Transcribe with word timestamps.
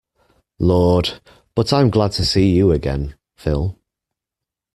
Lord, 0.57 1.21
but 1.53 1.71
I'm 1.71 1.91
glad 1.91 2.11
to 2.13 2.25
see 2.25 2.49
you 2.49 2.71
again, 2.71 3.13
Phil. 3.35 3.77